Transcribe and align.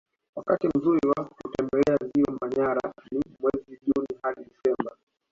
Wakati 0.35 0.67
mzuri 0.75 0.99
wa 1.09 1.25
kutembelea 1.25 1.97
ziwa 2.07 2.37
manyara 2.41 2.93
ni 3.11 3.21
mwezi 3.39 3.79
juni 3.85 4.07
hadi 4.21 4.41
disemba 4.43 4.95